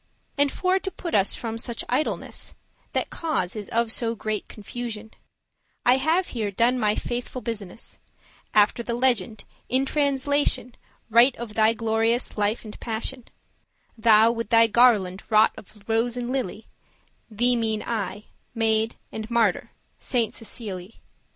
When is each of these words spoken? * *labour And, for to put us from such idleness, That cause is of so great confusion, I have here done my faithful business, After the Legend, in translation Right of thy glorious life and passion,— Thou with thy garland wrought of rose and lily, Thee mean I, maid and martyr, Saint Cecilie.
* 0.01 0.01
*labour 0.01 0.35
And, 0.41 0.51
for 0.51 0.79
to 0.79 0.89
put 0.89 1.13
us 1.13 1.35
from 1.35 1.59
such 1.59 1.83
idleness, 1.87 2.55
That 2.93 3.11
cause 3.11 3.55
is 3.55 3.69
of 3.69 3.91
so 3.91 4.15
great 4.15 4.47
confusion, 4.47 5.11
I 5.85 5.97
have 5.97 6.29
here 6.29 6.49
done 6.49 6.79
my 6.79 6.95
faithful 6.95 7.39
business, 7.39 7.99
After 8.51 8.81
the 8.81 8.95
Legend, 8.95 9.43
in 9.69 9.85
translation 9.85 10.73
Right 11.11 11.35
of 11.35 11.53
thy 11.53 11.73
glorious 11.73 12.35
life 12.35 12.65
and 12.65 12.79
passion,— 12.79 13.25
Thou 13.95 14.31
with 14.31 14.49
thy 14.49 14.65
garland 14.65 15.21
wrought 15.29 15.53
of 15.55 15.87
rose 15.87 16.17
and 16.17 16.33
lily, 16.33 16.65
Thee 17.29 17.55
mean 17.55 17.83
I, 17.85 18.23
maid 18.55 18.95
and 19.11 19.29
martyr, 19.29 19.69
Saint 19.99 20.33
Cecilie. 20.33 20.95